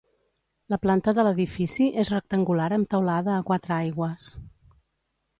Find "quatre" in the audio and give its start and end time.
3.51-3.75